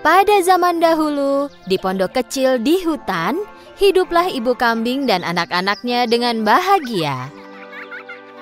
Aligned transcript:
Pada 0.00 0.40
zaman 0.40 0.80
dahulu, 0.80 1.52
di 1.68 1.76
pondok 1.76 2.16
kecil 2.16 2.56
di 2.56 2.80
hutan, 2.88 3.36
hiduplah 3.76 4.32
ibu 4.32 4.56
kambing 4.56 5.04
dan 5.04 5.20
anak-anaknya 5.20 6.08
dengan 6.08 6.40
bahagia. 6.40 7.28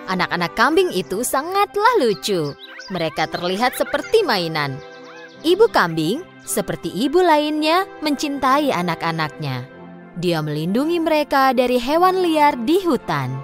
Anak-anak 0.07 0.55
kambing 0.55 0.95
itu 0.95 1.27
sangatlah 1.27 1.98
lucu. 1.98 2.55
Mereka 2.95 3.27
terlihat 3.34 3.75
seperti 3.75 4.23
mainan. 4.23 4.79
Ibu 5.43 5.66
kambing, 5.75 6.23
seperti 6.46 6.95
ibu 6.95 7.18
lainnya, 7.27 7.90
mencintai 8.06 8.70
anak-anaknya. 8.70 9.66
Dia 10.14 10.38
melindungi 10.46 11.02
mereka 11.02 11.50
dari 11.59 11.82
hewan 11.82 12.22
liar 12.22 12.54
di 12.62 12.79
hutan. 12.86 13.34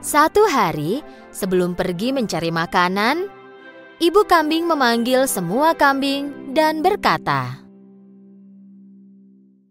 Satu 0.00 0.48
hari, 0.48 1.04
sebelum 1.28 1.76
pergi 1.76 2.08
mencari 2.08 2.48
makanan, 2.48 3.37
ibu 3.98 4.22
kambing 4.26 4.66
memanggil 4.66 5.26
semua 5.26 5.74
kambing 5.74 6.54
dan 6.54 6.82
berkata, 6.82 7.62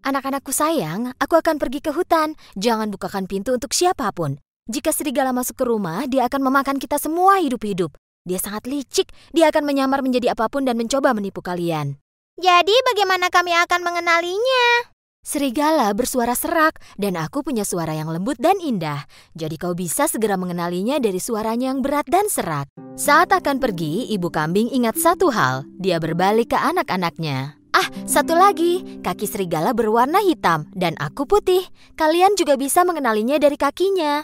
Anak-anakku 0.07 0.55
sayang, 0.55 1.11
aku 1.19 1.35
akan 1.35 1.59
pergi 1.59 1.83
ke 1.83 1.91
hutan. 1.91 2.39
Jangan 2.55 2.87
bukakan 2.95 3.27
pintu 3.27 3.51
untuk 3.51 3.75
siapa 3.75 4.07
pun. 4.15 4.39
Jika 4.71 4.95
serigala 4.95 5.35
masuk 5.35 5.59
ke 5.59 5.65
rumah, 5.67 6.07
dia 6.07 6.31
akan 6.31 6.47
memakan 6.47 6.79
kita 6.79 6.95
semua 6.95 7.43
hidup-hidup. 7.43 7.91
Dia 8.23 8.39
sangat 8.39 8.71
licik, 8.71 9.11
dia 9.35 9.51
akan 9.51 9.67
menyamar 9.67 9.99
menjadi 9.99 10.31
apa 10.31 10.47
pun 10.47 10.63
dan 10.63 10.79
mencoba 10.79 11.11
menipu 11.11 11.43
kalian. 11.43 11.99
Jadi 12.39 12.75
bagaimana 12.87 13.27
kami 13.27 13.51
akan 13.51 13.81
mengenalinya? 13.83 14.95
Serigala 15.27 15.91
bersuara 15.91 16.31
serak 16.39 16.79
dan 16.95 17.19
aku 17.19 17.43
punya 17.43 17.67
suara 17.67 17.91
yang 17.91 18.07
lembut 18.07 18.39
dan 18.39 18.63
indah. 18.63 19.03
Jadi 19.35 19.59
kau 19.59 19.75
bisa 19.75 20.07
segera 20.07 20.39
mengenalinya 20.39 21.03
dari 21.03 21.19
suaranya 21.19 21.75
yang 21.75 21.83
berat 21.83 22.07
dan 22.07 22.31
serak. 22.31 22.71
Saat 22.95 23.35
akan 23.35 23.59
pergi, 23.59 24.07
ibu 24.07 24.31
kambing 24.31 24.71
ingat 24.71 24.95
satu 24.95 25.27
hal. 25.27 25.67
Dia 25.83 25.99
berbalik 25.99 26.55
ke 26.55 26.57
anak-anaknya. 26.57 27.59
Ah, 27.75 27.91
satu 28.07 28.39
lagi, 28.39 29.03
kaki 29.03 29.27
serigala 29.27 29.75
berwarna 29.75 30.23
hitam 30.23 30.71
dan 30.71 30.95
aku 30.95 31.27
putih. 31.27 31.67
Kalian 31.99 32.39
juga 32.39 32.55
bisa 32.55 32.87
mengenalinya 32.87 33.35
dari 33.35 33.59
kakinya. 33.59 34.23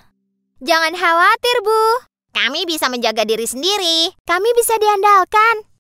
Jangan 0.63 0.95
khawatir, 0.95 1.57
Bu. 1.67 1.83
Kami 2.31 2.63
bisa 2.63 2.87
menjaga 2.87 3.27
diri 3.27 3.43
sendiri. 3.43 4.15
Kami 4.23 4.49
bisa 4.55 4.79
diandalkan. 4.79 5.72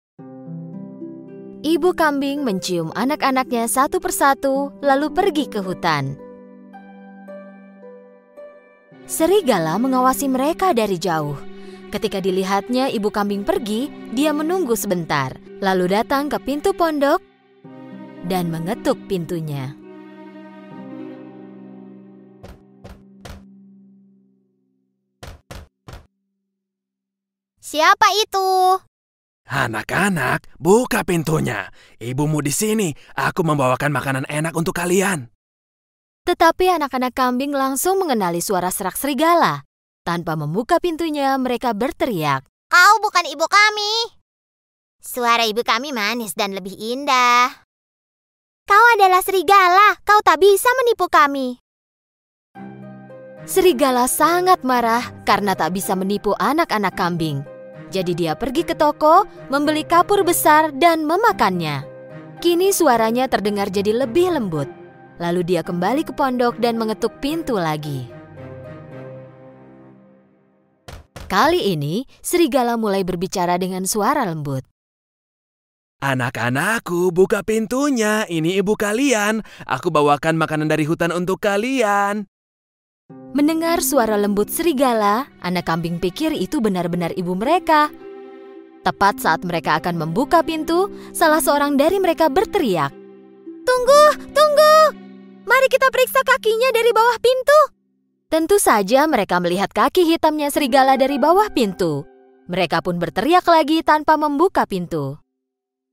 Ibu 1.63 1.95
kambing 1.95 2.43
mencium 2.43 2.91
anak-anaknya 2.91 3.71
satu 3.71 4.03
persatu, 4.03 4.75
lalu 4.83 5.07
pergi 5.15 5.47
ke 5.47 5.63
hutan. 5.63 6.19
Serigala 9.07 9.79
mengawasi 9.79 10.27
mereka 10.27 10.75
dari 10.75 10.99
jauh. 10.99 11.39
Ketika 11.87 12.19
dilihatnya 12.19 12.91
ibu 12.91 13.07
kambing 13.07 13.47
pergi, 13.47 13.87
dia 14.11 14.35
menunggu 14.35 14.75
sebentar, 14.75 15.39
lalu 15.63 15.87
datang 15.87 16.27
ke 16.27 16.35
pintu 16.43 16.75
pondok 16.75 17.23
dan 18.27 18.51
mengetuk 18.51 18.99
pintunya. 19.07 19.71
Siapa 27.63 28.07
itu? 28.19 28.51
Anak-anak, 29.43 30.47
buka 30.55 31.03
pintunya. 31.03 31.67
Ibumu 31.99 32.39
di 32.39 32.55
sini. 32.55 32.95
Aku 33.19 33.43
membawakan 33.43 33.91
makanan 33.91 34.25
enak 34.31 34.55
untuk 34.55 34.71
kalian. 34.71 35.27
Tetapi 36.23 36.79
anak-anak 36.79 37.11
kambing 37.11 37.51
langsung 37.51 37.99
mengenali 37.99 38.39
suara 38.39 38.71
serak 38.71 38.95
serigala. 38.95 39.67
Tanpa 40.07 40.39
membuka 40.39 40.79
pintunya, 40.79 41.35
mereka 41.35 41.75
berteriak. 41.75 42.47
Kau 42.71 42.93
bukan 43.03 43.27
ibu 43.27 43.43
kami. 43.43 44.15
Suara 45.03 45.43
ibu 45.43 45.59
kami 45.67 45.91
manis 45.91 46.31
dan 46.31 46.55
lebih 46.55 46.79
indah. 46.79 47.67
Kau 48.63 48.85
adalah 48.95 49.19
serigala. 49.19 49.99
Kau 50.07 50.23
tak 50.23 50.39
bisa 50.39 50.71
menipu 50.79 51.11
kami. 51.11 51.59
Serigala 53.43 54.07
sangat 54.07 54.63
marah 54.63 55.03
karena 55.27 55.51
tak 55.51 55.75
bisa 55.75 55.99
menipu 55.99 56.31
anak-anak 56.39 56.95
kambing. 56.95 57.43
Jadi 57.93 58.17
dia 58.17 58.33
pergi 58.33 58.65
ke 58.65 58.73
toko, 58.73 59.29
membeli 59.53 59.85
kapur 59.85 60.25
besar 60.25 60.73
dan 60.73 61.05
memakannya. 61.05 61.85
Kini 62.41 62.73
suaranya 62.73 63.29
terdengar 63.29 63.69
jadi 63.69 63.93
lebih 63.93 64.33
lembut. 64.33 64.65
Lalu 65.21 65.45
dia 65.45 65.61
kembali 65.61 66.01
ke 66.01 66.11
pondok 66.17 66.57
dan 66.57 66.81
mengetuk 66.81 67.21
pintu 67.21 67.53
lagi. 67.53 68.09
Kali 71.29 71.69
ini, 71.69 72.01
serigala 72.25 72.81
mulai 72.81 73.05
berbicara 73.05 73.61
dengan 73.61 73.85
suara 73.85 74.25
lembut. 74.25 74.65
Anak-anakku, 76.01 77.13
buka 77.15 77.45
pintunya. 77.45 78.25
Ini 78.25 78.59
ibu 78.59 78.73
kalian. 78.75 79.45
Aku 79.69 79.87
bawakan 79.93 80.35
makanan 80.35 80.67
dari 80.67 80.83
hutan 80.83 81.15
untuk 81.15 81.39
kalian. 81.45 82.27
Mendengar 83.33 83.81
suara 83.81 84.13
lembut 84.13 84.53
serigala, 84.53 85.25
anak 85.41 85.65
kambing 85.65 85.97
pikir 85.97 86.37
itu 86.37 86.61
benar-benar 86.61 87.17
ibu 87.17 87.33
mereka. 87.33 87.89
Tepat 88.85 89.23
saat 89.23 89.41
mereka 89.41 89.81
akan 89.81 89.97
membuka 89.97 90.45
pintu, 90.45 90.91
salah 91.15 91.41
seorang 91.41 91.73
dari 91.73 91.97
mereka 91.97 92.29
berteriak. 92.29 92.93
Tunggu, 93.63 94.03
tunggu! 94.35 94.75
Mari 95.49 95.67
kita 95.71 95.87
periksa 95.89 96.21
kakinya 96.21 96.69
dari 96.75 96.91
bawah 96.93 97.17
pintu. 97.17 97.59
Tentu 98.29 98.57
saja 98.57 99.05
mereka 99.05 99.37
melihat 99.41 99.69
kaki 99.71 100.03
hitamnya 100.03 100.49
serigala 100.49 100.97
dari 100.97 101.17
bawah 101.17 101.47
pintu. 101.53 102.05
Mereka 102.49 102.83
pun 102.83 102.99
berteriak 102.99 103.47
lagi 103.47 103.81
tanpa 103.81 104.19
membuka 104.19 104.67
pintu. 104.67 105.21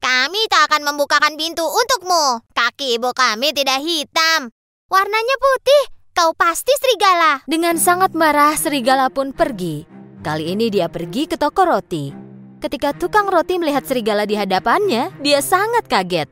Kami 0.00 0.48
tak 0.48 0.72
akan 0.72 0.92
membukakan 0.92 1.36
pintu 1.36 1.62
untukmu. 1.62 2.42
Kaki 2.56 2.96
ibu 2.96 3.12
kami 3.12 3.52
tidak 3.52 3.84
hitam. 3.84 4.48
Warnanya 4.88 5.36
putih. 5.36 5.99
Kau 6.20 6.36
pasti 6.36 6.68
serigala. 6.76 7.40
Dengan 7.48 7.80
sangat 7.80 8.12
marah, 8.12 8.52
serigala 8.52 9.08
pun 9.08 9.32
pergi. 9.32 9.88
Kali 10.20 10.52
ini 10.52 10.68
dia 10.68 10.92
pergi 10.92 11.24
ke 11.24 11.40
toko 11.40 11.64
roti. 11.64 12.12
Ketika 12.60 12.92
tukang 12.92 13.24
roti 13.32 13.56
melihat 13.56 13.88
serigala 13.88 14.28
di 14.28 14.36
hadapannya, 14.36 15.16
dia 15.24 15.40
sangat 15.40 15.88
kaget. 15.88 16.28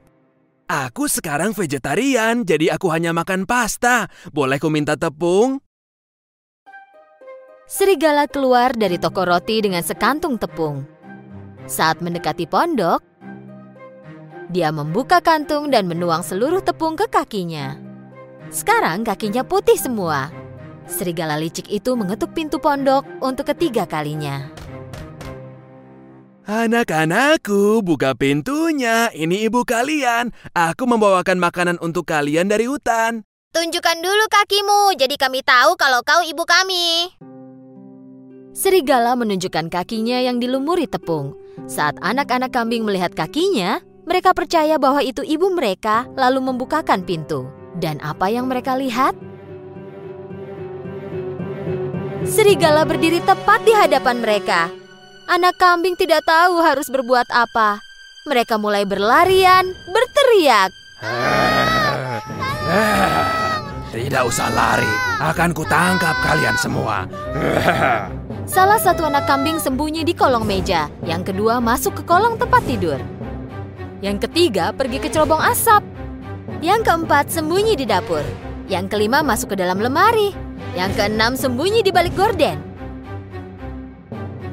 Aku 0.69 1.09
sekarang 1.09 1.57
vegetarian, 1.57 2.45
jadi 2.45 2.77
aku 2.77 2.93
hanya 2.93 3.17
makan 3.17 3.49
pasta. 3.49 4.13
Boleh 4.29 4.61
ku 4.61 4.69
minta 4.69 4.93
tepung? 4.93 5.57
Serigala 7.65 8.29
keluar 8.29 8.77
dari 8.77 9.01
toko 9.01 9.25
roti 9.25 9.65
dengan 9.65 9.81
sekantung 9.81 10.37
tepung. 10.37 10.85
Saat 11.65 12.05
mendekati 12.05 12.45
pondok, 12.45 13.01
dia 14.53 14.69
membuka 14.69 15.25
kantung 15.25 15.73
dan 15.73 15.89
menuang 15.89 16.21
seluruh 16.21 16.61
tepung 16.61 16.93
ke 16.93 17.09
kakinya. 17.09 17.88
Sekarang 18.49 19.05
kakinya 19.05 19.45
putih 19.45 19.77
semua. 19.77 20.33
Serigala 20.89 21.37
licik 21.37 21.69
itu 21.69 21.93
mengetuk 21.93 22.33
pintu 22.33 22.57
pondok 22.57 23.05
untuk 23.21 23.45
ketiga 23.53 23.85
kalinya. 23.85 24.49
Anak-anakku, 26.49 27.85
buka 27.85 28.17
pintunya. 28.17 29.13
Ini 29.13 29.53
ibu 29.53 29.69
kalian. 29.69 30.33
Aku 30.57 30.89
membawakan 30.89 31.37
makanan 31.37 31.77
untuk 31.85 32.09
kalian 32.09 32.49
dari 32.49 32.65
hutan. 32.65 33.29
Tunjukkan 33.53 33.99
dulu 34.01 34.25
kakimu, 34.33 34.97
jadi 34.97 35.13
kami 35.21 35.45
tahu 35.45 35.77
kalau 35.77 36.01
kau 36.01 36.25
ibu 36.25 36.49
kami. 36.49 37.13
Serigala 38.57 39.13
menunjukkan 39.13 39.69
kakinya 39.69 40.25
yang 40.25 40.41
dilumuri 40.41 40.89
tepung. 40.89 41.37
Saat 41.69 42.01
anak-anak 42.01 42.49
kambing 42.49 42.81
melihat 42.81 43.13
kakinya, 43.13 43.85
mereka 44.09 44.33
percaya 44.33 44.81
bahwa 44.81 45.05
itu 45.05 45.21
ibu 45.21 45.53
mereka, 45.53 46.09
lalu 46.17 46.41
membukakan 46.49 47.05
pintu. 47.05 47.58
Dan 47.79 48.03
apa 48.03 48.27
yang 48.27 48.51
mereka 48.51 48.75
lihat? 48.75 49.15
Serigala 52.27 52.83
berdiri 52.83 53.23
tepat 53.23 53.63
di 53.63 53.71
hadapan 53.71 54.19
mereka. 54.19 54.67
Anak 55.31 55.55
kambing 55.63 55.95
tidak 55.95 56.27
tahu 56.27 56.59
harus 56.59 56.91
berbuat 56.91 57.31
apa. 57.31 57.79
Mereka 58.27 58.59
mulai 58.59 58.83
berlarian, 58.83 59.65
berteriak. 59.95 60.75
Tidak 63.89 64.23
usah 64.27 64.51
lari, 64.53 64.93
akan 65.23 65.51
kutangkap 65.55 66.19
kalian 66.21 66.59
semua. 66.59 67.07
Salah 68.45 68.77
satu 68.83 69.07
anak 69.07 69.25
kambing 69.25 69.63
sembunyi 69.63 70.03
di 70.03 70.13
kolong 70.19 70.45
meja, 70.45 70.91
yang 71.07 71.23
kedua 71.23 71.63
masuk 71.63 72.01
ke 72.01 72.03
kolong 72.05 72.37
tempat 72.37 72.61
tidur. 72.67 73.01
Yang 74.03 74.29
ketiga 74.29 74.75
pergi 74.75 74.99
ke 75.01 75.09
cerobong 75.09 75.41
asap. 75.41 75.98
Yang 76.59 76.91
keempat 76.91 77.31
sembunyi 77.31 77.79
di 77.79 77.87
dapur. 77.87 78.27
Yang 78.67 78.91
kelima 78.91 79.23
masuk 79.23 79.55
ke 79.55 79.57
dalam 79.63 79.79
lemari. 79.79 80.35
Yang 80.75 80.91
keenam 80.99 81.39
sembunyi 81.39 81.87
di 81.87 81.95
balik 81.95 82.19
gorden. 82.19 82.59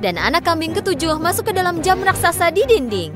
Dan 0.06 0.22
anak 0.22 0.46
kambing 0.46 0.78
ketujuh 0.78 1.18
masuk 1.18 1.50
ke 1.50 1.54
dalam 1.57 1.81
jam 1.81 1.98
raksasa 2.06 2.54
di 2.54 2.62
dinding. 2.69 3.10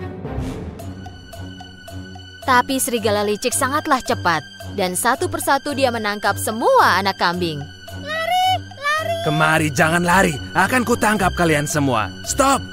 Tapi 2.49 2.81
serigala 2.81 3.21
licik 3.21 3.53
sangatlah 3.53 4.01
cepat. 4.01 4.41
Dan 4.73 4.97
satu 4.97 5.29
persatu 5.29 5.77
dia 5.77 5.93
menangkap 5.93 6.33
semua 6.41 6.97
anak 6.97 7.21
kambing. 7.21 7.61
Lari, 8.01 8.47
lari. 8.73 9.15
Kemari, 9.21 9.69
jangan 9.69 10.01
lari. 10.01 10.33
Akan 10.57 10.81
kutangkap 10.81 11.37
kalian 11.37 11.69
semua. 11.69 12.09
Stop! 12.25 12.65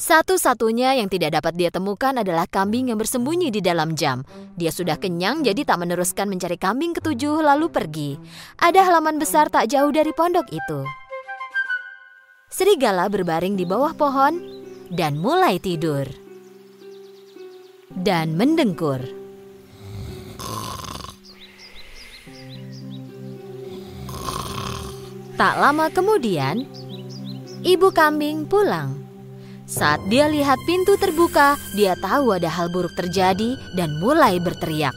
Satu-satunya 0.00 0.96
yang 0.96 1.12
tidak 1.12 1.36
dapat 1.36 1.60
dia 1.60 1.68
temukan 1.68 2.16
adalah 2.16 2.48
kambing 2.48 2.88
yang 2.88 2.96
bersembunyi 2.96 3.52
di 3.52 3.60
dalam 3.60 3.92
jam. 3.92 4.24
Dia 4.56 4.72
sudah 4.72 4.96
kenyang 4.96 5.44
jadi 5.44 5.60
tak 5.60 5.76
meneruskan 5.76 6.24
mencari 6.24 6.56
kambing 6.56 6.96
ketujuh 6.96 7.44
lalu 7.44 7.68
pergi. 7.68 8.16
Ada 8.56 8.88
halaman 8.88 9.20
besar 9.20 9.52
tak 9.52 9.68
jauh 9.68 9.92
dari 9.92 10.08
pondok 10.16 10.48
itu. 10.56 10.88
Serigala 12.48 13.12
berbaring 13.12 13.60
di 13.60 13.68
bawah 13.68 13.92
pohon 13.92 14.40
dan 14.88 15.20
mulai 15.20 15.60
tidur. 15.60 16.08
Dan 17.92 18.40
mendengkur. 18.40 19.04
Tak 25.36 25.54
lama 25.60 25.92
kemudian, 25.92 26.64
ibu 27.60 27.92
kambing 27.92 28.48
pulang. 28.48 28.99
Saat 29.70 30.02
dia 30.10 30.26
lihat 30.26 30.58
pintu 30.66 30.98
terbuka, 30.98 31.54
dia 31.78 31.94
tahu 31.94 32.34
ada 32.34 32.50
hal 32.50 32.66
buruk 32.74 32.90
terjadi 32.98 33.54
dan 33.78 34.02
mulai 34.02 34.42
berteriak. 34.42 34.90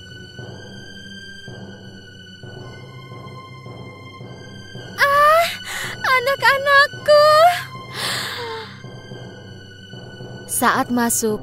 Ah, 4.97 5.45
anak-anakku! 6.01 7.25
Saat 10.49 10.89
masuk, 10.89 11.37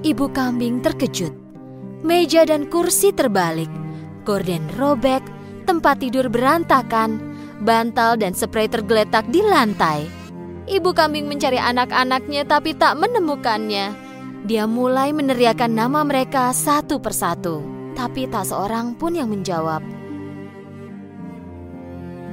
ibu 0.00 0.32
kambing 0.32 0.80
terkejut. 0.80 1.36
Meja 2.00 2.48
dan 2.48 2.64
kursi 2.64 3.12
terbalik, 3.12 3.68
gorden 4.24 4.64
robek, 4.80 5.20
tempat 5.68 6.00
tidur 6.00 6.32
berantakan, 6.32 7.20
bantal 7.60 8.16
dan 8.16 8.32
spray 8.32 8.72
tergeletak 8.72 9.28
di 9.28 9.44
lantai. 9.44 10.19
Ibu 10.70 10.94
kambing 10.94 11.26
mencari 11.26 11.58
anak-anaknya 11.58 12.46
tapi 12.46 12.78
tak 12.78 12.94
menemukannya. 12.94 13.90
Dia 14.46 14.70
mulai 14.70 15.10
meneriakkan 15.10 15.74
nama 15.74 16.06
mereka 16.06 16.54
satu 16.54 17.02
persatu, 17.02 17.58
tapi 17.98 18.30
tak 18.30 18.46
seorang 18.46 18.94
pun 18.94 19.18
yang 19.18 19.34
menjawab. 19.34 19.82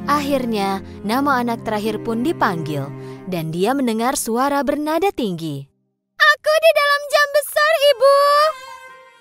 Akhirnya, 0.08 0.86
nama 1.02 1.42
anak 1.42 1.66
terakhir 1.66 2.00
pun 2.06 2.22
dipanggil, 2.22 2.88
dan 3.26 3.52
dia 3.52 3.76
mendengar 3.76 4.16
suara 4.16 4.62
bernada 4.64 5.12
tinggi. 5.12 5.68
Aku 6.16 6.54
di 6.62 6.72
dalam 6.78 7.02
jam 7.12 7.28
besar, 7.36 7.72
Ibu. 7.92 8.16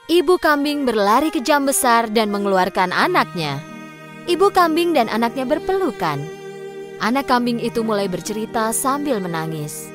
Ibu 0.06 0.34
kambing 0.38 0.86
berlari 0.86 1.34
ke 1.34 1.42
jam 1.42 1.66
besar 1.66 2.06
dan 2.12 2.30
mengeluarkan 2.30 2.94
anaknya. 2.94 3.58
Ibu 4.30 4.54
kambing 4.54 4.94
dan 4.94 5.10
anaknya 5.10 5.48
berpelukan. 5.48 6.45
Anak 6.96 7.28
kambing 7.28 7.60
itu 7.60 7.84
mulai 7.84 8.08
bercerita 8.08 8.72
sambil 8.72 9.20
menangis. 9.20 9.92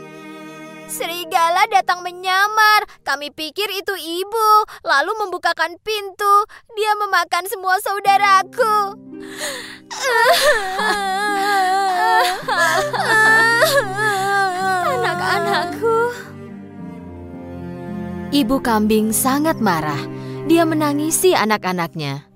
Serigala 0.91 1.65
datang 1.71 2.03
menyamar. 2.03 2.83
Kami 3.01 3.31
pikir 3.31 3.67
itu 3.73 3.95
ibu, 3.95 4.49
lalu 4.83 5.11
membukakan 5.23 5.79
pintu. 5.81 6.35
Dia 6.77 6.91
memakan 6.99 7.47
semua 7.47 7.79
saudaraku. 7.79 8.99
Anak-anakku. 14.99 15.99
Ibu 18.31 18.55
kambing 18.63 19.15
sangat 19.15 19.57
marah. 19.59 19.99
Dia 20.47 20.67
menangisi 20.67 21.31
anak-anaknya. 21.31 22.30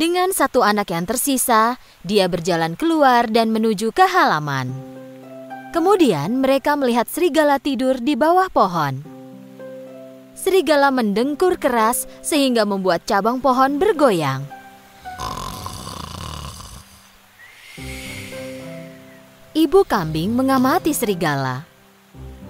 Dengan 0.00 0.32
satu 0.32 0.64
anak 0.64 0.96
yang 0.96 1.04
tersisa, 1.04 1.76
dia 2.00 2.24
berjalan 2.24 2.72
keluar 2.72 3.28
dan 3.28 3.52
menuju 3.52 3.92
ke 3.92 4.08
halaman. 4.08 4.72
Kemudian 5.76 6.40
mereka 6.40 6.72
melihat 6.72 7.04
serigala 7.04 7.60
tidur 7.60 8.00
di 8.00 8.16
bawah 8.16 8.48
pohon. 8.48 9.04
Serigala 10.32 10.88
mendengkur 10.88 11.60
keras 11.60 12.08
sehingga 12.24 12.64
membuat 12.64 13.04
cabang 13.04 13.44
pohon 13.44 13.76
bergoyang. 13.76 14.48
Ibu 19.52 19.84
kambing 19.84 20.32
mengamati 20.32 20.96
serigala. 20.96 21.68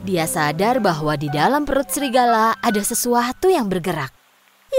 Dia 0.07 0.31
sadar 0.31 0.79
bahwa 0.79 1.19
di 1.19 1.27
dalam 1.27 1.67
perut 1.67 1.91
serigala 1.91 2.55
ada 2.63 2.79
sesuatu 2.79 3.51
yang 3.51 3.67
bergerak. 3.67 4.20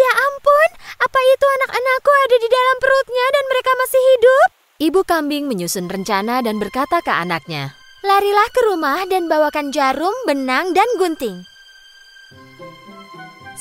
Ya 0.02 0.14
ampun, 0.18 0.70
apa 0.98 1.20
itu 1.30 1.46
anak-anakku 1.46 2.12
ada 2.26 2.36
di 2.42 2.50
dalam 2.50 2.78
perutnya 2.82 3.26
dan 3.30 3.44
mereka 3.54 3.72
masih 3.78 4.02
hidup? 4.02 4.48
Ibu 4.82 5.02
kambing 5.06 5.46
menyusun 5.46 5.86
rencana 5.86 6.42
dan 6.42 6.58
berkata 6.58 7.06
ke 7.06 7.14
anaknya, 7.14 7.78
Larilah 8.02 8.50
ke 8.50 8.62
rumah 8.66 9.06
dan 9.06 9.30
bawakan 9.30 9.70
jarum, 9.70 10.16
benang, 10.26 10.74
dan 10.74 10.90
gunting. 10.98 11.46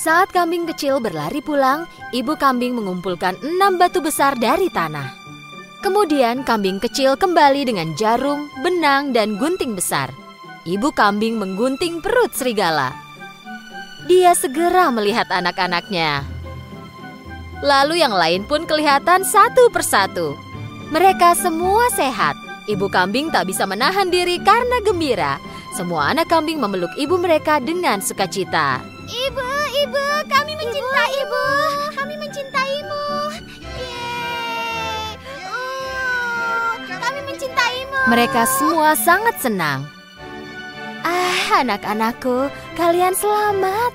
Saat 0.00 0.32
kambing 0.32 0.64
kecil 0.64 0.96
berlari 0.96 1.44
pulang, 1.44 1.84
ibu 2.16 2.32
kambing 2.40 2.72
mengumpulkan 2.72 3.36
enam 3.44 3.76
batu 3.76 4.00
besar 4.00 4.32
dari 4.40 4.72
tanah. 4.72 5.12
Kemudian 5.84 6.40
kambing 6.40 6.80
kecil 6.80 7.20
kembali 7.20 7.68
dengan 7.68 7.92
jarum, 8.00 8.48
benang, 8.64 9.12
dan 9.12 9.36
gunting 9.36 9.76
besar. 9.76 10.08
Ibu 10.64 10.88
kambing 10.96 11.36
menggunting 11.36 12.00
perut 12.00 12.32
serigala. 12.32 13.09
Dia 14.08 14.32
segera 14.32 14.88
melihat 14.88 15.28
anak-anaknya. 15.28 16.24
Lalu 17.60 18.00
yang 18.00 18.16
lain 18.16 18.48
pun 18.48 18.64
kelihatan 18.64 19.20
satu 19.20 19.68
persatu. 19.68 20.32
Mereka 20.88 21.36
semua 21.36 21.92
sehat. 21.92 22.32
Ibu 22.64 22.88
kambing 22.88 23.28
tak 23.28 23.52
bisa 23.52 23.68
menahan 23.68 24.08
diri 24.08 24.40
karena 24.40 24.80
gembira. 24.80 25.36
Semua 25.76 26.10
anak 26.10 26.32
kambing 26.32 26.56
memeluk 26.56 26.90
ibu 26.96 27.20
mereka 27.20 27.60
dengan 27.60 28.00
sukacita. 28.00 28.80
Ibu, 29.06 29.48
ibu, 29.86 30.04
kami 30.26 30.52
mencintai 30.56 31.14
ibu. 31.20 31.44
Kami 31.94 32.14
mencintaimu. 32.16 33.04
Yeay. 33.60 35.14
Uh, 35.46 36.74
kami 36.88 37.20
mencintaimu. 37.28 37.96
Mereka 38.08 38.42
semua 38.48 38.96
sangat 38.96 39.36
senang. 39.38 39.99
Ah, 41.02 41.64
anak-anakku, 41.64 42.50
kalian 42.76 43.16
selamat. 43.16 43.92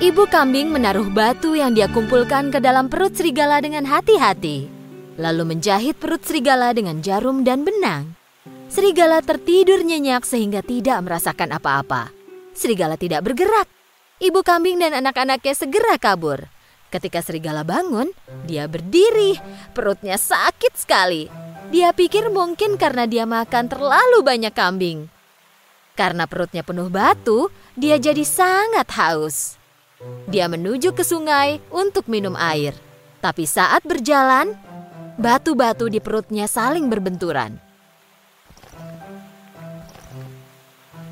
Ibu 0.00 0.24
kambing 0.32 0.72
menaruh 0.72 1.12
batu 1.12 1.52
yang 1.52 1.76
dia 1.76 1.90
kumpulkan 1.92 2.48
ke 2.48 2.58
dalam 2.58 2.88
perut 2.88 3.12
serigala 3.12 3.60
dengan 3.60 3.84
hati-hati 3.84 4.80
lalu 5.20 5.54
menjahit 5.54 6.00
perut 6.00 6.24
serigala 6.24 6.72
dengan 6.72 7.04
jarum 7.04 7.44
dan 7.44 7.62
benang. 7.62 8.16
Serigala 8.72 9.20
tertidur 9.20 9.84
nyenyak 9.84 10.24
sehingga 10.24 10.64
tidak 10.64 11.04
merasakan 11.04 11.52
apa-apa. 11.52 12.08
Serigala 12.56 12.96
tidak 12.96 13.28
bergerak. 13.28 13.68
Ibu 14.20 14.40
kambing 14.40 14.80
dan 14.80 14.96
anak-anaknya 14.96 15.52
segera 15.52 16.00
kabur. 16.00 16.48
Ketika 16.90 17.22
serigala 17.22 17.62
bangun, 17.62 18.10
dia 18.44 18.66
berdiri. 18.66 19.38
Perutnya 19.70 20.18
sakit 20.18 20.74
sekali. 20.74 21.30
Dia 21.70 21.94
pikir 21.94 22.34
mungkin 22.34 22.74
karena 22.74 23.06
dia 23.06 23.22
makan 23.22 23.70
terlalu 23.70 24.26
banyak 24.26 24.50
kambing. 24.50 25.06
Karena 25.94 26.26
perutnya 26.26 26.66
penuh 26.66 26.90
batu, 26.90 27.46
dia 27.78 27.94
jadi 27.94 28.26
sangat 28.26 28.90
haus. 28.98 29.54
Dia 30.26 30.50
menuju 30.50 30.90
ke 30.90 31.06
sungai 31.06 31.62
untuk 31.70 32.10
minum 32.10 32.34
air. 32.34 32.74
Tapi 33.22 33.46
saat 33.46 33.86
berjalan, 33.86 34.58
batu-batu 35.14 35.86
di 35.86 36.02
perutnya 36.02 36.50
saling 36.50 36.90
berbenturan. 36.90 37.60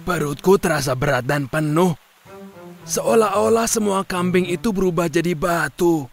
Perutku 0.08 0.56
terasa 0.56 0.96
berat 0.96 1.28
dan 1.28 1.46
penuh. 1.46 2.07
Seolah-olah 2.88 3.68
semua 3.68 4.00
kambing 4.00 4.48
itu 4.48 4.72
berubah 4.72 5.12
jadi 5.12 5.36
batu. 5.36 6.08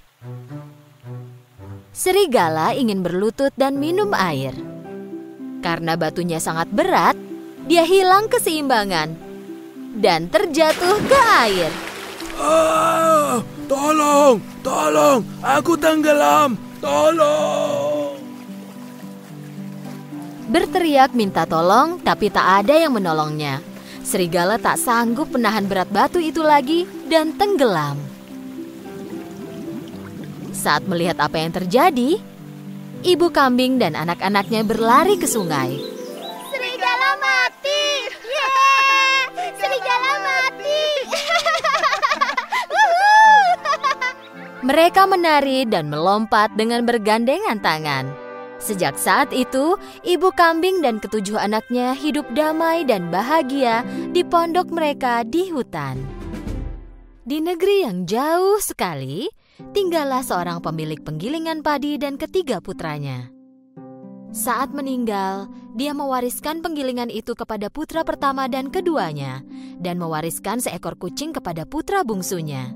Serigala 1.95 2.75
ingin 2.75 2.99
berlutut 2.99 3.55
dan 3.55 3.79
minum 3.79 4.11
air. 4.11 4.51
Karena 5.63 5.95
batunya 5.95 6.35
sangat 6.43 6.67
berat, 6.67 7.15
dia 7.63 7.87
hilang 7.87 8.27
keseimbangan 8.27 9.15
dan 9.95 10.27
terjatuh 10.27 10.99
ke 11.07 11.19
air. 11.47 11.71
Ah, 12.35 13.39
tolong, 13.71 14.43
tolong, 14.59 15.23
aku 15.39 15.79
tenggelam, 15.79 16.59
tolong. 16.83 18.19
Berteriak 20.51 21.15
minta 21.15 21.47
tolong, 21.47 22.03
tapi 22.03 22.27
tak 22.27 22.67
ada 22.67 22.75
yang 22.75 22.91
menolongnya. 22.91 23.63
Serigala 24.05 24.61
tak 24.61 24.77
sanggup 24.77 25.33
menahan 25.33 25.65
berat 25.65 25.89
batu 25.89 26.21
itu 26.21 26.45
lagi 26.45 26.85
dan 27.09 27.33
tenggelam. 27.33 27.97
Saat 30.53 30.85
melihat 30.85 31.17
apa 31.17 31.41
yang 31.41 31.49
terjadi, 31.49 32.21
ibu 33.01 33.27
kambing 33.33 33.81
dan 33.81 33.97
anak-anaknya 33.97 34.61
berlari 34.61 35.17
ke 35.17 35.25
sungai. 35.25 35.81
Serigala 36.53 37.17
mati. 37.17 37.85
Yeay, 38.29 39.49
serigala 39.57 40.13
mati. 40.21 40.81
Mereka 44.69 45.09
menari 45.09 45.65
dan 45.65 45.89
melompat 45.89 46.53
dengan 46.53 46.85
bergandengan 46.85 47.57
tangan. 47.57 48.24
Sejak 48.65 48.97
saat 48.97 49.29
itu, 49.29 49.77
ibu 50.01 50.33
kambing 50.33 50.81
dan 50.81 50.97
ketujuh 50.97 51.37
anaknya 51.37 51.93
hidup 51.93 52.25
damai 52.33 52.81
dan 52.81 53.13
bahagia 53.13 53.85
di 54.09 54.25
pondok 54.25 54.73
mereka 54.73 55.21
di 55.21 55.53
hutan. 55.53 56.01
Di 57.21 57.45
negeri 57.45 57.85
yang 57.85 58.09
jauh 58.09 58.57
sekali, 58.57 59.29
tinggallah 59.69 60.25
seorang 60.25 60.65
pemilik 60.65 60.97
penggilingan 60.97 61.61
padi 61.61 62.01
dan 62.01 62.17
ketiga 62.17 62.57
putranya. 62.57 63.29
Saat 64.33 64.73
meninggal, 64.73 65.45
dia 65.77 65.93
mewariskan 65.93 66.65
penggilingan 66.65 67.13
itu 67.13 67.37
kepada 67.37 67.69
putra 67.69 68.01
pertama 68.01 68.49
dan 68.49 68.73
keduanya, 68.73 69.45
dan 69.77 70.01
mewariskan 70.01 70.57
seekor 70.57 70.97
kucing 70.97 71.37
kepada 71.37 71.69
putra 71.69 72.01
bungsunya. 72.01 72.73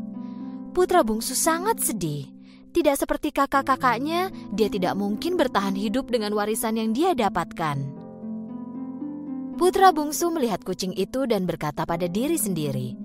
Putra 0.69 1.01
bungsu 1.01 1.34
sangat 1.34 1.81
sedih 1.81 2.38
tidak 2.70 3.02
seperti 3.02 3.34
kakak-kakaknya, 3.34 4.30
dia 4.54 4.70
tidak 4.70 4.94
mungkin 4.94 5.34
bertahan 5.34 5.74
hidup 5.74 6.14
dengan 6.14 6.38
warisan 6.38 6.78
yang 6.78 6.94
dia 6.94 7.18
dapatkan. 7.18 7.82
Putra 9.58 9.92
bungsu 9.92 10.32
melihat 10.32 10.64
kucing 10.64 10.96
itu 10.96 11.28
dan 11.28 11.44
berkata 11.44 11.84
pada 11.84 12.08
diri 12.08 12.38
sendiri, 12.40 12.96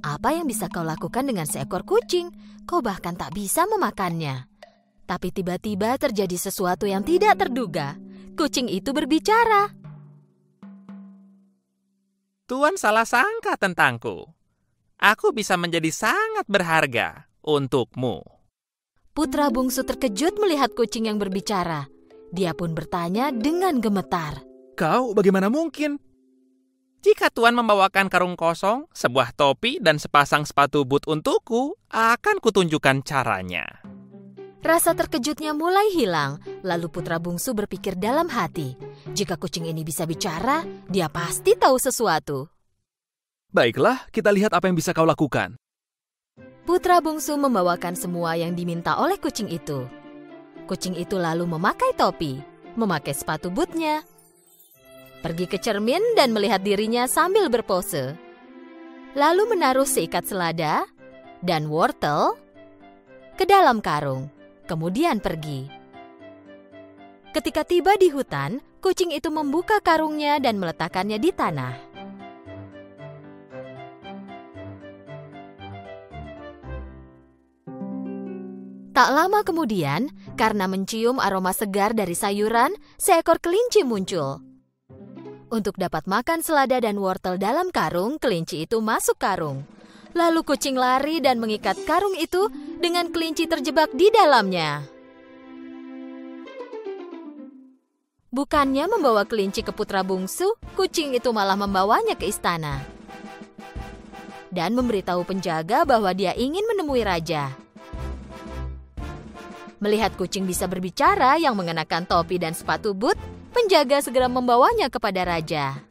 "Apa 0.00 0.32
yang 0.32 0.46
bisa 0.46 0.70
kau 0.70 0.86
lakukan 0.86 1.26
dengan 1.26 1.44
seekor 1.44 1.84
kucing? 1.84 2.30
Kau 2.64 2.80
bahkan 2.80 3.18
tak 3.18 3.34
bisa 3.34 3.66
memakannya." 3.68 4.48
Tapi 5.04 5.28
tiba-tiba 5.34 5.98
terjadi 5.98 6.36
sesuatu 6.36 6.86
yang 6.88 7.04
tidak 7.04 7.40
terduga. 7.40 7.96
Kucing 8.38 8.70
itu 8.70 8.94
berbicara. 8.94 9.72
Tuan 12.48 12.80
salah 12.80 13.04
sangka 13.04 13.60
tentangku. 13.60 14.24
Aku 14.96 15.32
bisa 15.36 15.58
menjadi 15.60 15.92
sangat 15.92 16.48
berharga 16.48 17.28
untukmu. 17.44 18.37
Putra 19.18 19.50
bungsu 19.50 19.82
terkejut 19.82 20.38
melihat 20.38 20.70
kucing 20.78 21.10
yang 21.10 21.18
berbicara. 21.18 21.90
Dia 22.30 22.54
pun 22.54 22.70
bertanya 22.70 23.34
dengan 23.34 23.82
gemetar. 23.82 24.46
Kau 24.78 25.10
bagaimana 25.10 25.50
mungkin? 25.50 25.98
Jika 27.02 27.26
Tuan 27.34 27.58
membawakan 27.58 28.06
karung 28.06 28.38
kosong, 28.38 28.86
sebuah 28.94 29.34
topi, 29.34 29.82
dan 29.82 29.98
sepasang 29.98 30.46
sepatu 30.46 30.86
boot 30.86 31.10
untukku, 31.10 31.74
akan 31.90 32.38
kutunjukkan 32.38 33.02
caranya. 33.02 33.82
Rasa 34.62 34.94
terkejutnya 34.94 35.50
mulai 35.50 35.90
hilang, 35.90 36.38
lalu 36.62 36.86
putra 36.86 37.18
bungsu 37.18 37.58
berpikir 37.58 37.98
dalam 37.98 38.30
hati. 38.30 38.78
Jika 39.18 39.34
kucing 39.34 39.66
ini 39.66 39.82
bisa 39.82 40.06
bicara, 40.06 40.62
dia 40.86 41.10
pasti 41.10 41.58
tahu 41.58 41.74
sesuatu. 41.74 42.46
Baiklah, 43.50 44.06
kita 44.14 44.30
lihat 44.30 44.54
apa 44.54 44.70
yang 44.70 44.78
bisa 44.78 44.94
kau 44.94 45.02
lakukan. 45.02 45.58
Putra 46.68 47.00
bungsu 47.00 47.32
membawakan 47.40 47.96
semua 47.96 48.36
yang 48.36 48.52
diminta 48.52 49.00
oleh 49.00 49.16
kucing 49.16 49.48
itu. 49.48 49.88
Kucing 50.68 51.00
itu 51.00 51.16
lalu 51.16 51.48
memakai 51.48 51.96
topi, 51.96 52.44
memakai 52.76 53.16
sepatu 53.16 53.48
bootnya, 53.48 54.04
pergi 55.24 55.48
ke 55.48 55.56
cermin 55.56 56.04
dan 56.12 56.36
melihat 56.36 56.60
dirinya 56.60 57.08
sambil 57.08 57.48
berpose. 57.48 58.12
Lalu 59.16 59.56
menaruh 59.56 59.88
seikat 59.88 60.28
selada 60.28 60.84
dan 61.40 61.72
wortel 61.72 62.36
ke 63.40 63.48
dalam 63.48 63.80
karung, 63.80 64.28
kemudian 64.68 65.24
pergi. 65.24 65.72
Ketika 67.32 67.64
tiba 67.64 67.96
di 67.96 68.12
hutan, 68.12 68.60
kucing 68.84 69.16
itu 69.16 69.32
membuka 69.32 69.80
karungnya 69.80 70.36
dan 70.36 70.60
meletakkannya 70.60 71.16
di 71.16 71.32
tanah. 71.32 71.87
Tak 78.98 79.14
lama 79.14 79.46
kemudian, 79.46 80.10
karena 80.34 80.66
mencium 80.66 81.22
aroma 81.22 81.54
segar 81.54 81.94
dari 81.94 82.18
sayuran, 82.18 82.74
seekor 82.98 83.38
kelinci 83.38 83.86
muncul. 83.86 84.42
Untuk 85.54 85.78
dapat 85.78 86.10
makan 86.10 86.42
selada 86.42 86.82
dan 86.82 86.98
wortel 86.98 87.38
dalam 87.38 87.70
karung, 87.70 88.18
kelinci 88.18 88.66
itu 88.66 88.82
masuk 88.82 89.14
karung. 89.22 89.62
Lalu 90.18 90.42
kucing 90.42 90.74
lari 90.74 91.22
dan 91.22 91.38
mengikat 91.38 91.78
karung 91.86 92.18
itu 92.18 92.50
dengan 92.82 93.14
kelinci 93.14 93.46
terjebak 93.46 93.94
di 93.94 94.10
dalamnya. 94.10 94.82
Bukannya 98.34 98.90
membawa 98.90 99.22
kelinci 99.30 99.62
ke 99.62 99.70
putra 99.70 100.02
bungsu, 100.02 100.58
kucing 100.74 101.14
itu 101.14 101.30
malah 101.30 101.54
membawanya 101.54 102.18
ke 102.18 102.26
istana. 102.26 102.82
Dan 104.50 104.74
memberitahu 104.74 105.22
penjaga 105.22 105.86
bahwa 105.86 106.10
dia 106.10 106.34
ingin 106.34 106.66
menemui 106.66 107.06
raja. 107.06 107.67
Melihat 109.78 110.18
kucing 110.18 110.42
bisa 110.42 110.66
berbicara 110.66 111.38
yang 111.38 111.54
mengenakan 111.54 112.02
topi 112.02 112.42
dan 112.42 112.54
sepatu 112.54 112.94
boot, 112.94 113.14
penjaga 113.54 114.02
segera 114.02 114.26
membawanya 114.26 114.90
kepada 114.90 115.22
raja. 115.22 115.88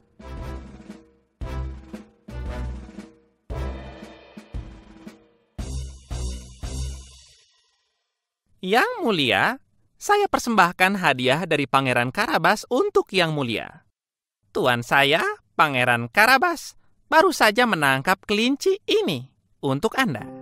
Yang 8.58 8.91
mulia, 9.00 9.63
saya 9.96 10.27
persembahkan 10.27 11.00
hadiah 11.00 11.48
dari 11.48 11.70
Pangeran 11.70 12.12
Karabas 12.12 12.67
untuk 12.67 13.08
Yang 13.15 13.32
Mulia. 13.32 13.67
Tuan 14.51 14.84
saya, 14.84 15.24
Pangeran 15.56 16.12
Karabas, 16.12 16.75
baru 17.08 17.32
saja 17.32 17.63
menangkap 17.63 18.20
kelinci 18.27 18.82
ini 18.84 19.29
untuk 19.63 19.96
Anda. 19.96 20.37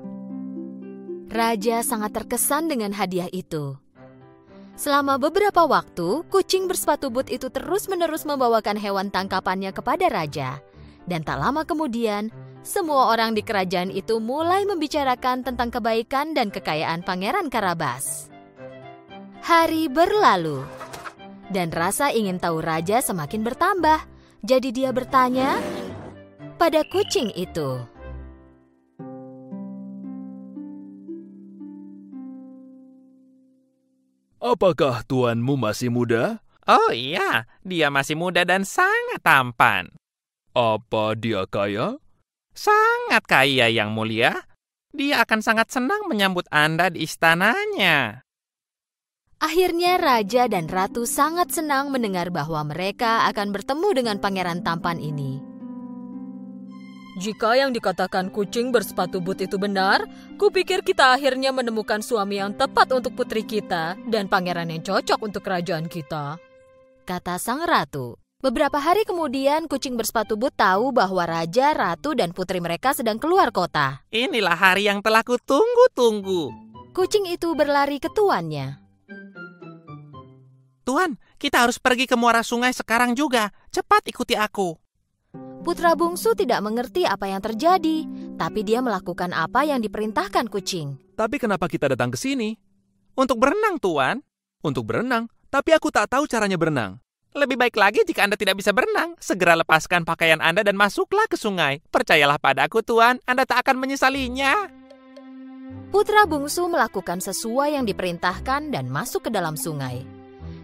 Raja 1.36 1.84
sangat 1.84 2.16
terkesan 2.16 2.72
dengan 2.72 2.96
hadiah 2.96 3.28
itu. 3.28 3.76
Selama 4.80 5.20
beberapa 5.20 5.68
waktu, 5.68 6.24
kucing 6.32 6.72
bersepatu 6.72 7.12
but 7.12 7.28
itu 7.28 7.52
terus-menerus 7.52 8.24
membawakan 8.24 8.80
hewan 8.80 9.12
tangkapannya 9.12 9.76
kepada 9.76 10.08
raja. 10.08 10.64
Dan 11.04 11.28
tak 11.28 11.44
lama 11.44 11.68
kemudian, 11.68 12.32
semua 12.64 13.12
orang 13.12 13.36
di 13.36 13.44
kerajaan 13.44 13.92
itu 13.92 14.24
mulai 14.24 14.64
membicarakan 14.64 15.44
tentang 15.44 15.76
kebaikan 15.76 16.32
dan 16.32 16.56
kekayaan 16.56 17.04
Pangeran 17.04 17.52
Karabas. 17.52 18.32
Hari 19.44 19.92
berlalu, 19.92 20.64
dan 21.52 21.68
rasa 21.76 22.16
ingin 22.16 22.40
tahu 22.40 22.64
raja 22.64 23.04
semakin 23.04 23.44
bertambah. 23.44 24.00
Jadi 24.40 24.72
dia 24.72 24.96
bertanya 24.96 25.60
pada 26.56 26.80
kucing 26.88 27.36
itu. 27.36 27.95
Apakah 34.44 35.08
tuanmu 35.08 35.56
masih 35.56 35.90
muda? 35.90 36.44
Oh 36.66 36.90
iya, 36.90 37.46
dia 37.62 37.94
masih 37.94 38.18
muda 38.18 38.42
dan 38.42 38.66
sangat 38.66 39.22
tampan. 39.22 39.94
Apa 40.56 41.14
dia 41.14 41.46
kaya? 41.46 42.02
Sangat 42.56 43.28
kaya 43.28 43.70
yang 43.70 43.92
mulia. 43.92 44.48
Dia 44.96 45.28
akan 45.28 45.44
sangat 45.44 45.70
senang 45.76 46.08
menyambut 46.08 46.48
Anda 46.50 46.88
di 46.88 47.04
istananya. 47.04 48.24
Akhirnya 49.44 50.00
raja 50.00 50.48
dan 50.48 50.72
ratu 50.72 51.04
sangat 51.04 51.52
senang 51.52 51.92
mendengar 51.92 52.32
bahwa 52.32 52.64
mereka 52.64 53.28
akan 53.28 53.52
bertemu 53.52 53.90
dengan 53.92 54.18
pangeran 54.24 54.64
tampan 54.64 54.98
ini. 54.98 55.55
Jika 57.16 57.56
yang 57.56 57.72
dikatakan 57.72 58.28
kucing 58.28 58.76
bersepatu 58.76 59.24
but 59.24 59.40
itu 59.40 59.56
benar, 59.56 60.04
kupikir 60.36 60.84
kita 60.84 61.16
akhirnya 61.16 61.56
menemukan 61.56 62.04
suami 62.04 62.44
yang 62.44 62.52
tepat 62.52 62.92
untuk 62.92 63.16
putri 63.16 63.48
kita 63.48 63.96
dan 64.12 64.28
pangeran 64.28 64.68
yang 64.68 64.84
cocok 64.84 65.20
untuk 65.24 65.48
kerajaan 65.48 65.88
kita. 65.88 66.36
Kata 67.08 67.40
sang 67.40 67.64
ratu. 67.64 68.20
Beberapa 68.44 68.78
hari 68.78 69.08
kemudian, 69.08 69.72
kucing 69.72 69.96
bersepatu 69.96 70.36
but 70.36 70.54
tahu 70.60 70.92
bahwa 70.92 71.24
raja, 71.24 71.72
ratu, 71.72 72.14
dan 72.14 72.36
putri 72.36 72.60
mereka 72.60 72.92
sedang 72.92 73.16
keluar 73.16 73.50
kota. 73.56 74.04
Inilah 74.12 74.54
hari 74.54 74.86
yang 74.92 75.00
telah 75.00 75.24
kutunggu-tunggu. 75.24 76.52
Kucing 76.92 77.32
itu 77.32 77.56
berlari 77.56 77.98
ke 77.98 78.12
tuannya. 78.12 78.78
Tuan, 80.86 81.18
kita 81.42 81.66
harus 81.66 81.82
pergi 81.82 82.06
ke 82.06 82.14
muara 82.14 82.46
sungai 82.46 82.70
sekarang 82.70 83.18
juga. 83.18 83.50
Cepat 83.74 84.06
ikuti 84.06 84.38
aku. 84.38 84.85
Putra 85.66 85.98
bungsu 85.98 86.38
tidak 86.38 86.62
mengerti 86.62 87.10
apa 87.10 87.26
yang 87.26 87.42
terjadi, 87.42 88.06
tapi 88.38 88.62
dia 88.62 88.86
melakukan 88.86 89.34
apa 89.34 89.66
yang 89.66 89.82
diperintahkan 89.82 90.46
kucing. 90.46 90.94
Tapi 91.18 91.42
kenapa 91.42 91.66
kita 91.66 91.90
datang 91.90 92.14
ke 92.14 92.22
sini? 92.22 92.54
Untuk 93.18 93.42
berenang, 93.42 93.82
Tuan. 93.82 94.22
Untuk 94.62 94.86
berenang? 94.86 95.26
Tapi 95.50 95.74
aku 95.74 95.90
tak 95.90 96.14
tahu 96.14 96.30
caranya 96.30 96.62
berenang. 96.62 97.02
Lebih 97.34 97.58
baik 97.58 97.82
lagi 97.82 98.06
jika 98.06 98.30
Anda 98.30 98.38
tidak 98.38 98.62
bisa 98.62 98.78
berenang, 98.78 99.18
segera 99.18 99.58
lepaskan 99.58 100.06
pakaian 100.06 100.38
Anda 100.38 100.62
dan 100.62 100.78
masuklah 100.78 101.26
ke 101.26 101.34
sungai. 101.34 101.82
Percayalah 101.90 102.38
padaku, 102.38 102.86
Tuan, 102.86 103.18
Anda 103.26 103.50
tak 103.50 103.66
akan 103.66 103.82
menyesalinya. 103.82 104.70
Putra 105.90 106.30
bungsu 106.30 106.70
melakukan 106.70 107.26
sesuai 107.26 107.74
yang 107.74 107.90
diperintahkan 107.90 108.70
dan 108.70 108.86
masuk 108.86 109.28
ke 109.28 109.30
dalam 109.34 109.58
sungai. 109.58 110.06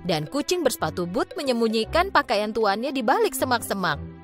Dan 0.05 0.29
kucing 0.29 0.62
bersepatu 0.62 1.10
but 1.10 1.34
menyembunyikan 1.34 2.13
pakaian 2.13 2.53
tuannya 2.53 2.93
di 2.93 3.01
balik 3.01 3.34
semak-semak. 3.34 4.21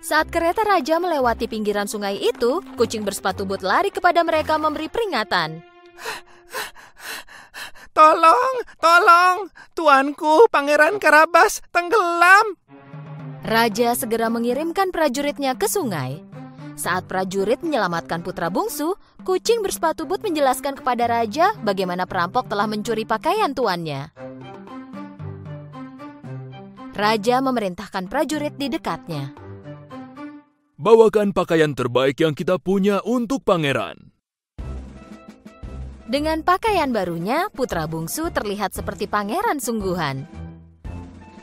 Saat 0.00 0.32
kereta 0.32 0.64
raja 0.64 0.96
melewati 0.96 1.44
pinggiran 1.44 1.84
sungai 1.84 2.16
itu, 2.16 2.64
kucing 2.80 3.04
bersepatu 3.04 3.44
but 3.44 3.60
lari 3.60 3.92
kepada 3.92 4.24
mereka 4.24 4.56
memberi 4.56 4.88
peringatan. 4.88 5.60
tolong, 7.96 8.54
tolong, 8.80 9.52
tuanku 9.76 10.48
Pangeran 10.48 10.96
Karabas 10.96 11.60
tenggelam. 11.68 12.56
Raja 13.44 13.92
segera 13.92 14.32
mengirimkan 14.32 14.88
prajuritnya 14.88 15.52
ke 15.60 15.68
sungai. 15.68 16.24
Saat 16.80 17.04
prajurit 17.04 17.60
menyelamatkan 17.60 18.24
putra 18.24 18.48
bungsu, 18.48 18.96
kucing 19.28 19.60
bersepatu 19.60 20.08
but 20.08 20.24
menjelaskan 20.24 20.80
kepada 20.80 21.12
raja 21.12 21.52
bagaimana 21.60 22.08
perampok 22.08 22.48
telah 22.48 22.64
mencuri 22.64 23.04
pakaian 23.04 23.52
tuannya. 23.52 24.08
Raja 26.96 27.36
memerintahkan 27.44 28.08
prajurit 28.08 28.56
di 28.56 28.72
dekatnya. 28.72 29.39
Bawakan 30.80 31.36
pakaian 31.36 31.76
terbaik 31.76 32.24
yang 32.24 32.32
kita 32.32 32.56
punya 32.56 33.04
untuk 33.04 33.44
pangeran. 33.44 34.16
Dengan 36.08 36.40
pakaian 36.40 36.88
barunya, 36.88 37.52
putra 37.52 37.84
bungsu 37.84 38.32
terlihat 38.32 38.72
seperti 38.72 39.04
pangeran 39.04 39.60
sungguhan. 39.60 40.24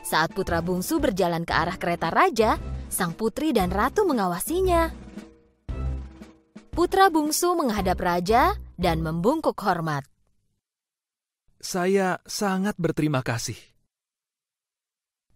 Saat 0.02 0.34
putra 0.34 0.58
bungsu 0.58 0.98
berjalan 0.98 1.46
ke 1.46 1.54
arah 1.54 1.78
kereta 1.78 2.10
raja, 2.10 2.58
sang 2.90 3.14
putri 3.14 3.54
dan 3.54 3.70
ratu 3.70 4.10
mengawasinya. 4.10 4.90
Putra 6.74 7.06
bungsu 7.06 7.54
menghadap 7.54 8.02
raja 8.02 8.58
dan 8.74 9.06
membungkuk 9.06 9.54
hormat. 9.62 10.02
Saya 11.62 12.18
sangat 12.26 12.74
berterima 12.74 13.22
kasih. 13.22 13.77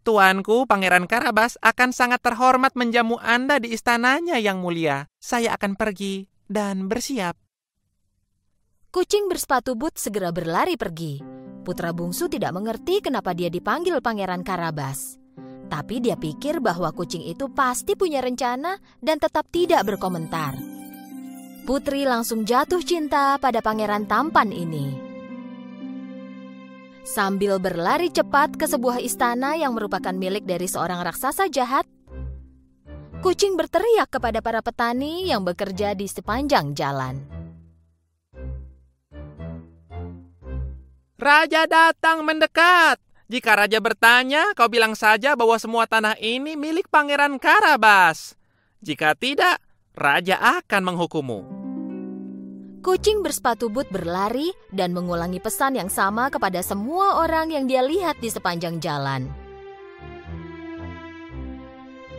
Tuanku 0.02 0.66
Pangeran 0.66 1.06
Karabas 1.06 1.54
akan 1.62 1.94
sangat 1.94 2.26
terhormat 2.26 2.74
menjamu 2.74 3.22
Anda 3.22 3.62
di 3.62 3.70
istananya 3.70 4.34
yang 4.42 4.58
mulia. 4.58 5.06
Saya 5.22 5.54
akan 5.54 5.78
pergi 5.78 6.26
dan 6.50 6.90
bersiap. 6.90 7.38
Kucing 8.90 9.30
bersepatu 9.30 9.78
but 9.78 9.94
segera 9.96 10.34
berlari 10.34 10.74
pergi. 10.74 11.22
Putra 11.62 11.94
bungsu 11.94 12.26
tidak 12.26 12.50
mengerti 12.50 12.98
kenapa 12.98 13.30
dia 13.30 13.46
dipanggil 13.46 14.02
Pangeran 14.02 14.42
Karabas. 14.42 15.22
Tapi 15.70 16.02
dia 16.02 16.18
pikir 16.18 16.58
bahwa 16.58 16.90
kucing 16.90 17.22
itu 17.22 17.48
pasti 17.48 17.94
punya 17.94 18.20
rencana 18.20 18.76
dan 18.98 19.22
tetap 19.22 19.48
tidak 19.48 19.86
berkomentar. 19.86 20.58
Putri 21.62 22.02
langsung 22.04 22.42
jatuh 22.42 22.82
cinta 22.82 23.38
pada 23.38 23.62
pangeran 23.62 24.04
tampan 24.10 24.50
ini. 24.50 25.01
Sambil 27.02 27.58
berlari 27.58 28.14
cepat 28.14 28.54
ke 28.54 28.70
sebuah 28.70 29.02
istana 29.02 29.58
yang 29.58 29.74
merupakan 29.74 30.14
milik 30.14 30.46
dari 30.46 30.70
seorang 30.70 31.02
raksasa 31.02 31.50
jahat, 31.50 31.82
kucing 33.18 33.58
berteriak 33.58 34.06
kepada 34.06 34.38
para 34.38 34.62
petani 34.62 35.26
yang 35.26 35.42
bekerja 35.42 35.98
di 35.98 36.06
sepanjang 36.06 36.78
jalan. 36.78 37.18
Raja 41.18 41.70
datang 41.70 42.22
mendekat. 42.26 42.98
Jika 43.30 43.54
raja 43.54 43.78
bertanya, 43.78 44.54
kau 44.58 44.66
bilang 44.66 44.98
saja 44.98 45.38
bahwa 45.38 45.54
semua 45.58 45.86
tanah 45.86 46.18
ini 46.18 46.58
milik 46.58 46.90
Pangeran 46.90 47.38
Karabas. 47.38 48.34
Jika 48.82 49.14
tidak, 49.14 49.62
raja 49.94 50.38
akan 50.38 50.82
menghukummu. 50.92 51.61
Kucing 52.82 53.22
bersepatu 53.22 53.70
but 53.70 53.86
berlari 53.94 54.50
dan 54.74 54.90
mengulangi 54.90 55.38
pesan 55.38 55.78
yang 55.78 55.86
sama 55.86 56.34
kepada 56.34 56.58
semua 56.66 57.22
orang 57.22 57.54
yang 57.54 57.70
dia 57.70 57.78
lihat 57.78 58.18
di 58.18 58.26
sepanjang 58.26 58.82
jalan. 58.82 59.30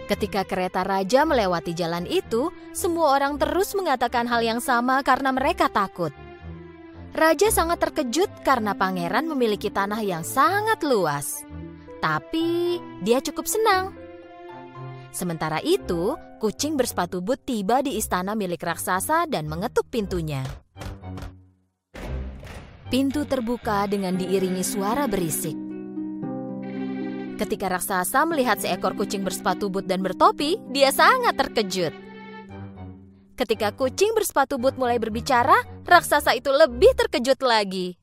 Ketika 0.07 0.47
kereta 0.47 0.87
raja 0.87 1.27
melewati 1.27 1.75
jalan 1.75 2.07
itu, 2.07 2.47
semua 2.71 3.11
orang 3.11 3.35
terus 3.35 3.75
mengatakan 3.75 4.23
hal 4.23 4.39
yang 4.39 4.63
sama 4.63 5.03
karena 5.03 5.35
mereka 5.35 5.67
takut. 5.67 6.15
Raja 7.11 7.51
sangat 7.51 7.83
terkejut 7.83 8.31
karena 8.47 8.71
pangeran 8.71 9.27
memiliki 9.27 9.67
tanah 9.67 9.99
yang 9.99 10.23
sangat 10.23 10.79
luas. 10.79 11.43
Tapi 11.99 12.79
dia 13.03 13.19
cukup 13.19 13.51
senang. 13.51 14.02
Sementara 15.13 15.61
itu, 15.61 16.17
kucing 16.41 16.73
bersepatu 16.73 17.21
but 17.21 17.45
tiba 17.45 17.85
di 17.85 18.01
istana 18.01 18.33
milik 18.33 18.65
raksasa 18.65 19.29
dan 19.29 19.45
mengetuk 19.45 19.85
pintunya. 19.93 20.41
Pintu 22.89 23.21
terbuka 23.29 23.85
dengan 23.85 24.17
diiringi 24.17 24.65
suara 24.65 25.05
berisik. 25.05 25.53
Ketika 27.37 27.69
raksasa 27.69 28.25
melihat 28.25 28.57
seekor 28.57 28.97
kucing 28.97 29.21
bersepatu 29.21 29.69
but 29.69 29.85
dan 29.85 30.01
bertopi, 30.01 30.57
dia 30.73 30.89
sangat 30.89 31.37
terkejut. 31.37 31.93
Ketika 33.37 33.73
kucing 33.73 34.17
bersepatu 34.17 34.57
but 34.57 34.77
mulai 34.81 34.97
berbicara, 34.97 35.57
raksasa 35.85 36.33
itu 36.33 36.49
lebih 36.49 36.89
terkejut 36.97 37.37
lagi. 37.45 37.97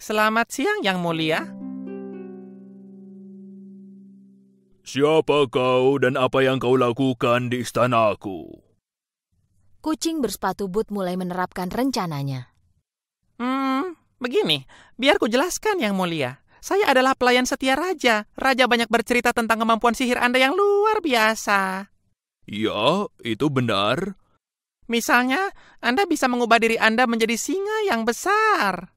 Selamat 0.00 0.48
siang, 0.52 0.80
Yang 0.80 0.98
Mulia. 1.00 1.61
Siapa 4.92 5.48
kau 5.48 5.96
dan 5.96 6.20
apa 6.20 6.44
yang 6.44 6.60
kau 6.60 6.76
lakukan 6.76 7.48
di 7.48 7.64
istanaku? 7.64 8.60
Kucing 9.80 10.20
bersepatu 10.20 10.68
but 10.68 10.92
mulai 10.92 11.16
menerapkan 11.16 11.72
rencananya. 11.72 12.52
Hmm, 13.40 13.96
begini, 14.20 14.68
biar 15.00 15.16
ku 15.16 15.32
jelaskan 15.32 15.80
Yang 15.80 15.96
Mulia. 15.96 16.30
Saya 16.60 16.92
adalah 16.92 17.16
pelayan 17.16 17.48
setia 17.48 17.72
Raja. 17.72 18.28
Raja 18.36 18.68
banyak 18.68 18.92
bercerita 18.92 19.32
tentang 19.32 19.64
kemampuan 19.64 19.96
sihir 19.96 20.20
Anda 20.20 20.44
yang 20.44 20.52
luar 20.52 21.00
biasa. 21.00 21.88
Ya, 22.44 23.08
itu 23.24 23.48
benar. 23.48 24.20
Misalnya, 24.92 25.56
Anda 25.80 26.04
bisa 26.04 26.28
mengubah 26.28 26.60
diri 26.60 26.76
Anda 26.76 27.08
menjadi 27.08 27.40
singa 27.40 27.88
yang 27.88 28.04
besar. 28.04 28.92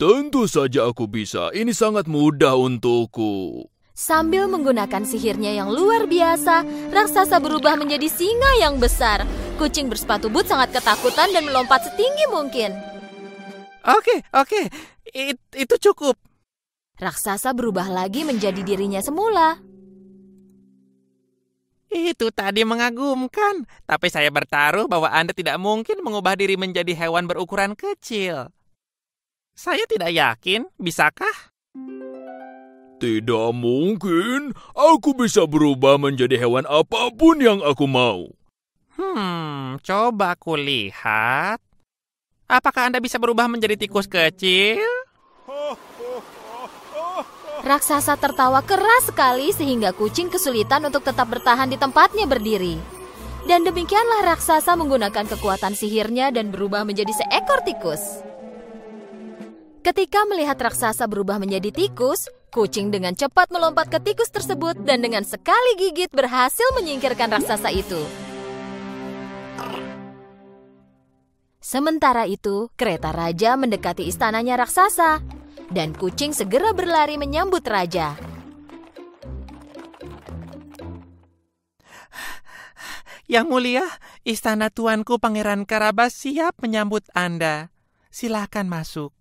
Tentu 0.00 0.48
saja 0.48 0.88
aku 0.88 1.04
bisa. 1.04 1.52
Ini 1.52 1.76
sangat 1.76 2.08
mudah 2.08 2.56
untukku. 2.56 3.68
Sambil 4.00 4.48
menggunakan 4.48 5.04
sihirnya 5.04 5.52
yang 5.52 5.68
luar 5.68 6.08
biasa, 6.08 6.64
raksasa 6.88 7.36
berubah 7.36 7.76
menjadi 7.76 8.08
singa 8.08 8.56
yang 8.56 8.80
besar. 8.80 9.28
Kucing 9.60 9.92
bersepatu 9.92 10.32
but 10.32 10.48
sangat 10.48 10.72
ketakutan 10.72 11.28
dan 11.36 11.44
melompat 11.44 11.84
setinggi 11.84 12.24
mungkin. 12.32 12.72
Oke, 13.84 14.24
oke. 14.32 14.72
It, 15.04 15.36
itu 15.52 15.74
cukup. 15.76 16.16
Raksasa 16.96 17.52
berubah 17.52 17.92
lagi 17.92 18.24
menjadi 18.24 18.64
dirinya 18.64 19.04
semula. 19.04 19.60
Itu 21.92 22.32
tadi 22.32 22.64
mengagumkan. 22.64 23.68
Tapi 23.84 24.08
saya 24.08 24.32
bertaruh 24.32 24.88
bahwa 24.88 25.12
Anda 25.12 25.36
tidak 25.36 25.60
mungkin 25.60 26.00
mengubah 26.00 26.40
diri 26.40 26.56
menjadi 26.56 26.96
hewan 26.96 27.28
berukuran 27.28 27.76
kecil. 27.76 28.48
Saya 29.52 29.84
tidak 29.84 30.08
yakin, 30.08 30.72
bisakah? 30.80 31.52
Tidak 33.00 33.48
mungkin. 33.56 34.52
Aku 34.76 35.16
bisa 35.16 35.48
berubah 35.48 35.96
menjadi 35.96 36.36
hewan 36.36 36.68
apa 36.68 37.08
pun 37.16 37.40
yang 37.40 37.64
aku 37.64 37.88
mau. 37.88 38.28
Hmm, 39.00 39.80
coba 39.80 40.36
kulihat. 40.36 41.64
Apakah 42.44 42.92
Anda 42.92 43.00
bisa 43.00 43.16
berubah 43.16 43.48
menjadi 43.48 43.80
tikus 43.80 44.04
kecil? 44.04 44.84
Raksasa 47.64 48.20
tertawa 48.20 48.60
keras 48.60 49.08
sekali 49.08 49.52
sehingga 49.56 49.96
kucing 49.96 50.28
kesulitan 50.28 50.84
untuk 50.84 51.00
tetap 51.00 51.28
bertahan 51.28 51.72
di 51.72 51.80
tempatnya 51.80 52.28
berdiri. 52.28 52.76
Dan 53.48 53.64
demikianlah 53.64 54.36
raksasa 54.36 54.76
menggunakan 54.76 55.24
kekuatan 55.24 55.72
sihirnya 55.72 56.28
dan 56.28 56.52
berubah 56.52 56.84
menjadi 56.84 57.16
seekor 57.16 57.64
tikus. 57.64 58.20
Ketika 59.80 60.28
melihat 60.28 60.60
raksasa 60.60 61.08
berubah 61.08 61.40
menjadi 61.40 61.72
tikus, 61.72 62.28
kucing 62.50 62.90
dengan 62.90 63.14
cepat 63.14 63.48
melompat 63.54 63.88
ke 63.88 64.02
tikus 64.02 64.28
tersebut 64.28 64.76
dan 64.82 65.00
dengan 65.00 65.22
sekali 65.22 65.78
gigit 65.78 66.10
berhasil 66.10 66.66
menyingkirkan 66.74 67.30
raksasa 67.30 67.70
itu. 67.70 68.02
Sementara 71.62 72.26
itu, 72.26 72.66
kereta 72.74 73.14
raja 73.14 73.54
mendekati 73.54 74.02
istananya 74.10 74.58
raksasa 74.66 75.22
dan 75.70 75.94
kucing 75.94 76.34
segera 76.34 76.74
berlari 76.74 77.14
menyambut 77.14 77.62
raja. 77.62 78.18
Yang 83.30 83.46
mulia, 83.46 83.86
istana 84.26 84.74
tuanku 84.74 85.22
Pangeran 85.22 85.62
Karabas 85.62 86.18
siap 86.18 86.58
menyambut 86.58 87.06
Anda. 87.14 87.70
Silakan 88.10 88.66
masuk. 88.66 89.19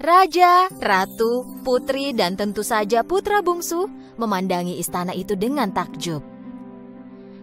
Raja, 0.00 0.72
ratu, 0.80 1.44
putri, 1.60 2.16
dan 2.16 2.32
tentu 2.32 2.64
saja 2.64 3.04
putra 3.04 3.44
bungsu 3.44 3.84
memandangi 4.16 4.80
istana 4.80 5.12
itu 5.12 5.36
dengan 5.36 5.68
takjub. 5.68 6.24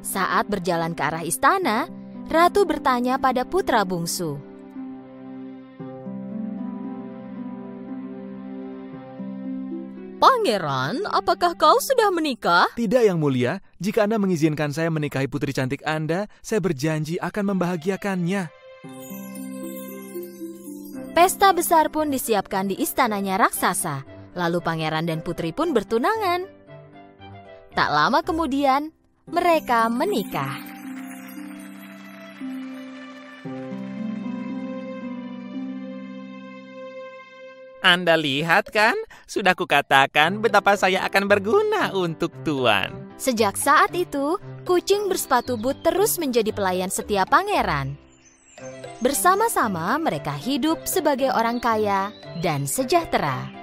Saat 0.01 0.49
berjalan 0.49 0.97
ke 0.97 1.05
arah 1.05 1.21
istana, 1.21 1.85
ratu 2.25 2.65
bertanya 2.65 3.21
pada 3.21 3.45
putra 3.45 3.85
bungsu, 3.85 4.41
Pangeran, 10.17 11.05
apakah 11.13 11.53
kau 11.53 11.77
sudah 11.77 12.09
menikah? 12.09 12.65
Tidak, 12.73 13.05
Yang 13.05 13.21
Mulia. 13.21 13.53
Jika 13.77 14.09
Anda 14.09 14.17
mengizinkan 14.17 14.73
saya 14.73 14.89
menikahi 14.89 15.29
putri 15.29 15.53
cantik 15.53 15.85
Anda, 15.85 16.25
saya 16.41 16.57
berjanji 16.57 17.21
akan 17.21 17.53
membahagiakannya. 17.53 18.49
Pesta 21.17 21.49
besar 21.49 21.89
pun 21.89 22.13
disiapkan 22.13 22.69
di 22.69 22.77
istananya 22.77 23.41
raksasa. 23.41 24.05
Lalu 24.37 24.61
pangeran 24.61 25.09
dan 25.09 25.25
putri 25.25 25.49
pun 25.49 25.73
bertunangan. 25.73 26.45
Tak 27.73 27.89
lama 27.89 28.21
kemudian, 28.21 28.93
mereka 29.25 29.89
menikah. 29.89 30.61
Anda 37.81 38.13
lihat 38.13 38.69
kan? 38.69 38.93
Sudah 39.25 39.57
kukatakan 39.57 40.37
betapa 40.37 40.77
saya 40.77 41.01
akan 41.01 41.25
berguna 41.25 41.97
untuk 41.97 42.29
Tuan. 42.45 42.93
Sejak 43.17 43.57
saat 43.57 43.89
itu, 43.97 44.37
kucing 44.69 45.09
bersepatu 45.09 45.57
but 45.57 45.81
terus 45.81 46.21
menjadi 46.21 46.53
pelayan 46.53 46.93
setia 46.93 47.25
pangeran. 47.25 47.97
Bersama-sama 48.97 49.97
mereka 50.01 50.33
hidup 50.33 50.85
sebagai 50.89 51.29
orang 51.33 51.61
kaya 51.61 52.09
dan 52.41 52.65
sejahtera. 52.65 53.56